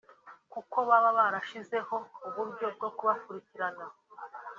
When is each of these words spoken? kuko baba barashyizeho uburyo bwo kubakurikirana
kuko 0.53 0.77
baba 0.89 1.09
barashyizeho 1.19 1.95
uburyo 2.27 2.67
bwo 2.75 2.89
kubakurikirana 2.97 3.85